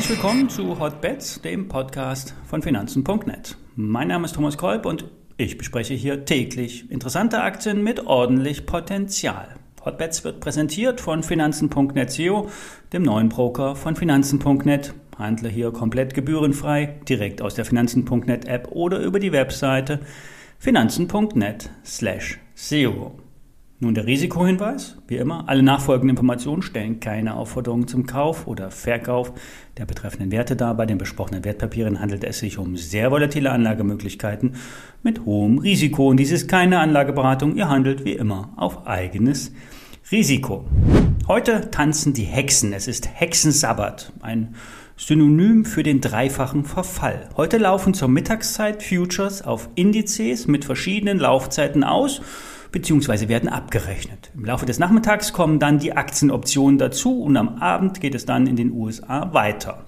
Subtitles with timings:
[0.00, 3.58] Herzlich willkommen zu Hotbets, dem Podcast von Finanzen.net.
[3.76, 5.04] Mein Name ist Thomas Kolb und
[5.36, 9.56] ich bespreche hier täglich interessante Aktien mit ordentlich Potenzial.
[9.84, 12.48] Hotbets wird präsentiert von Finanzen.net SEO,
[12.94, 14.94] dem neuen Broker von Finanzen.net.
[15.18, 20.00] Handle hier komplett gebührenfrei, direkt aus der Finanzen.net App oder über die Webseite
[20.58, 23.12] finanzen.net slash SEO.
[23.82, 24.98] Nun der Risikohinweis.
[25.08, 29.32] Wie immer, alle nachfolgenden Informationen stellen keine Aufforderung zum Kauf oder Verkauf
[29.78, 30.74] der betreffenden Werte dar.
[30.74, 34.56] Bei den besprochenen Wertpapieren handelt es sich um sehr volatile Anlagemöglichkeiten
[35.02, 36.08] mit hohem Risiko.
[36.08, 37.56] Und dies ist keine Anlageberatung.
[37.56, 39.50] Ihr handelt wie immer auf eigenes
[40.12, 40.66] Risiko.
[41.26, 42.74] Heute tanzen die Hexen.
[42.74, 44.12] Es ist Hexensabbat.
[44.20, 44.56] Ein
[44.98, 47.30] Synonym für den dreifachen Verfall.
[47.34, 52.20] Heute laufen zur Mittagszeit Futures auf Indizes mit verschiedenen Laufzeiten aus
[52.72, 53.28] bzw.
[53.28, 54.30] werden abgerechnet.
[54.34, 58.46] Im Laufe des Nachmittags kommen dann die Aktienoptionen dazu und am Abend geht es dann
[58.46, 59.84] in den USA weiter.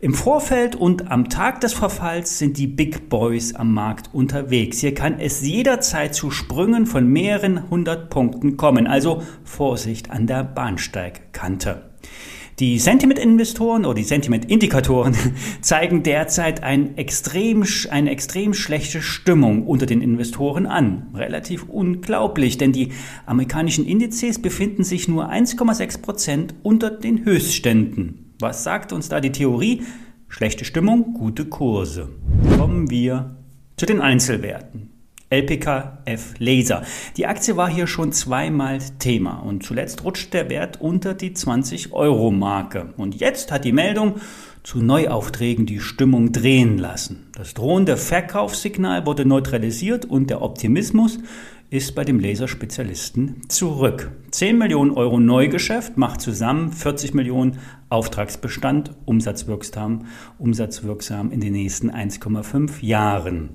[0.00, 4.80] Im Vorfeld und am Tag des Verfalls sind die Big Boys am Markt unterwegs.
[4.80, 8.86] Hier kann es jederzeit zu Sprüngen von mehreren hundert Punkten kommen.
[8.86, 11.90] Also Vorsicht an der Bahnsteigkante.
[12.60, 15.16] Die Sentiment-Investoren oder die Sentiment-Indikatoren
[15.60, 21.08] zeigen derzeit ein extrem, eine extrem schlechte Stimmung unter den Investoren an.
[21.14, 22.92] Relativ unglaublich, denn die
[23.26, 28.34] amerikanischen Indizes befinden sich nur 1,6 Prozent unter den Höchstständen.
[28.38, 29.82] Was sagt uns da die Theorie?
[30.28, 32.08] Schlechte Stimmung, gute Kurse.
[32.56, 33.36] Kommen wir
[33.76, 34.93] zu den Einzelwerten.
[35.34, 36.82] LPKF Laser.
[37.16, 41.92] Die Aktie war hier schon zweimal Thema und zuletzt rutscht der Wert unter die 20
[41.92, 42.94] Euro Marke.
[42.96, 44.20] Und jetzt hat die Meldung
[44.62, 47.26] zu Neuaufträgen die Stimmung drehen lassen.
[47.36, 51.18] Das drohende Verkaufssignal wurde neutralisiert und der Optimismus
[51.70, 54.12] ist bei dem Laserspezialisten zurück.
[54.30, 60.06] 10 Millionen Euro Neugeschäft macht zusammen 40 Millionen Auftragsbestand umsatzwirksam,
[60.38, 63.50] umsatzwirksam in den nächsten 1,5 Jahren.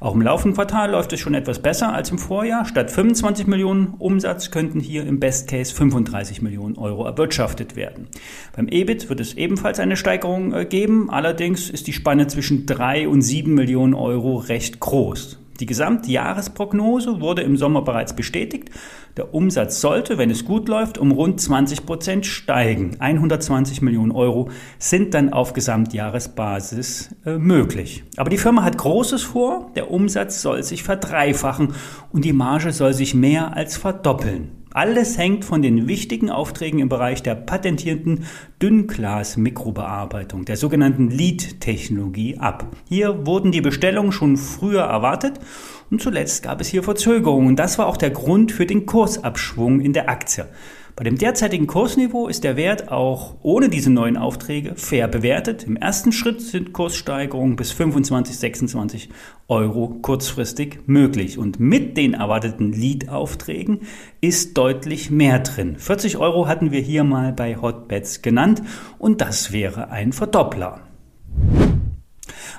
[0.00, 2.64] Auch im laufenden Quartal läuft es schon etwas besser als im Vorjahr.
[2.64, 8.08] Statt 25 Millionen Umsatz könnten hier im Best Case 35 Millionen Euro erwirtschaftet werden.
[8.56, 11.10] Beim EBIT wird es ebenfalls eine Steigerung äh, geben.
[11.10, 15.43] Allerdings ist die Spanne zwischen 3 und 7 Millionen Euro recht groß.
[15.60, 18.70] Die Gesamtjahresprognose wurde im Sommer bereits bestätigt.
[19.16, 22.96] Der Umsatz sollte, wenn es gut läuft, um rund 20 Prozent steigen.
[22.98, 28.02] 120 Millionen Euro sind dann auf Gesamtjahresbasis äh, möglich.
[28.16, 29.70] Aber die Firma hat Großes vor.
[29.76, 31.74] Der Umsatz soll sich verdreifachen
[32.10, 34.63] und die Marge soll sich mehr als verdoppeln.
[34.74, 38.24] Alles hängt von den wichtigen Aufträgen im Bereich der patentierten
[38.60, 42.66] Dünnglas-Mikrobearbeitung, der sogenannten LEAD-Technologie ab.
[42.88, 45.38] Hier wurden die Bestellungen schon früher erwartet
[45.92, 47.54] und zuletzt gab es hier Verzögerungen.
[47.54, 50.48] Das war auch der Grund für den Kursabschwung in der Aktie.
[50.96, 55.64] Bei dem derzeitigen Kursniveau ist der Wert auch ohne diese neuen Aufträge fair bewertet.
[55.64, 59.08] Im ersten Schritt sind Kurssteigerungen bis 25, 26
[59.48, 61.36] Euro kurzfristig möglich.
[61.36, 63.80] Und mit den erwarteten Lead-Aufträgen
[64.20, 65.78] ist deutlich mehr drin.
[65.78, 68.62] 40 Euro hatten wir hier mal bei Hotbets genannt
[68.96, 70.80] und das wäre ein Verdoppler.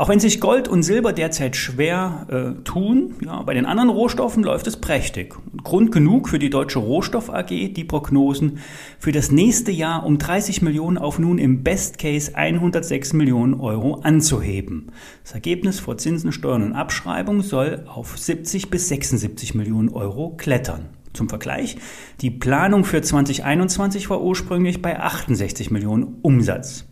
[0.00, 4.42] Auch wenn sich Gold und Silber derzeit schwer äh, tun, ja, bei den anderen Rohstoffen
[4.42, 5.34] läuft es prächtig.
[5.62, 8.60] Grund genug für die Deutsche Rohstoff AG, die Prognosen
[8.98, 13.96] für das nächste Jahr um 30 Millionen auf nun im Best Case 106 Millionen Euro
[13.96, 14.90] anzuheben.
[15.22, 20.88] Das Ergebnis vor Zinsen, Steuern und Abschreibung soll auf 70 bis 76 Millionen Euro klettern.
[21.12, 21.76] Zum Vergleich,
[22.20, 26.86] die Planung für 2021 war ursprünglich bei 68 Millionen Umsatz.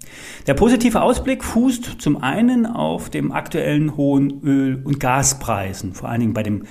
[0.46, 5.94] Der positive Ausblick fußt zum einen auf dem aktuellen hohen Öl- und Gaspreisen.
[5.94, 6.64] Vor allen Dingen bei dem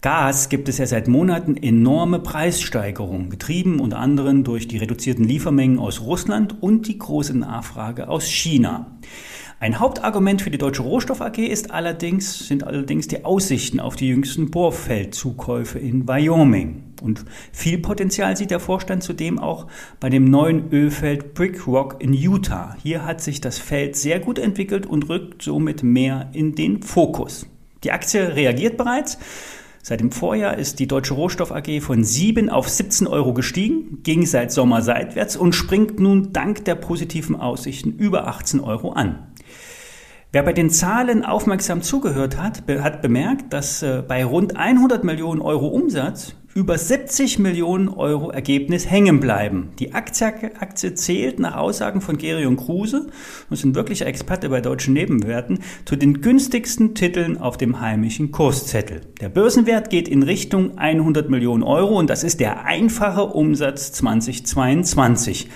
[0.00, 5.78] Gas gibt es ja seit Monaten enorme Preissteigerungen, getrieben unter anderem durch die reduzierten Liefermengen
[5.78, 8.98] aus Russland und die große Nachfrage aus China.
[9.60, 14.08] Ein Hauptargument für die Deutsche Rohstoff AG ist allerdings, sind allerdings die Aussichten auf die
[14.08, 16.91] jüngsten Bohrfeldzukäufe in Wyoming.
[17.02, 19.66] Und viel Potenzial sieht der Vorstand zudem auch
[20.00, 22.76] bei dem neuen Ölfeld Brick Rock in Utah.
[22.82, 27.46] Hier hat sich das Feld sehr gut entwickelt und rückt somit mehr in den Fokus.
[27.84, 29.18] Die Aktie reagiert bereits.
[29.84, 34.24] Seit dem Vorjahr ist die Deutsche Rohstoff AG von 7 auf 17 Euro gestiegen, ging
[34.26, 39.26] seit Sommer seitwärts und springt nun dank der positiven Aussichten über 18 Euro an.
[40.30, 45.42] Wer bei den Zahlen aufmerksam zugehört hat, hat bemerkt, dass äh, bei rund 100 Millionen
[45.42, 49.70] Euro Umsatz über 70 Millionen Euro Ergebnis hängen bleiben.
[49.78, 53.06] Die Aktie, Aktie zählt nach Aussagen von Gerion Kruse,
[53.48, 59.00] und sind wirkliche Experte bei deutschen Nebenwerten, zu den günstigsten Titeln auf dem heimischen Kurszettel.
[59.20, 65.48] Der Börsenwert geht in Richtung 100 Millionen Euro und das ist der einfache Umsatz 2022.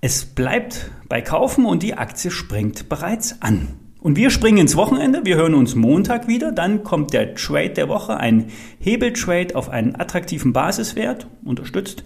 [0.00, 3.85] Es bleibt bei Kaufen und die Aktie springt bereits an.
[4.06, 7.88] Und wir springen ins Wochenende, wir hören uns Montag wieder, dann kommt der Trade der
[7.88, 12.04] Woche, ein Hebeltrade auf einen attraktiven Basiswert, unterstützt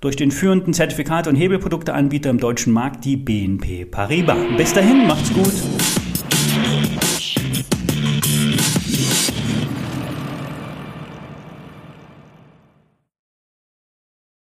[0.00, 4.38] durch den führenden Zertifikate- und Hebelprodukteanbieter im deutschen Markt, die BNP Paribas.
[4.56, 6.01] Bis dahin, macht's gut.